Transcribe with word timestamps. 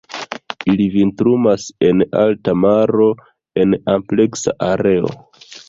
Ili 0.71 0.87
vintrumas 0.95 1.65
en 1.91 2.01
alta 2.23 2.57
maro 2.63 3.07
en 3.65 3.79
ampleksa 3.97 4.59
areo. 4.73 5.17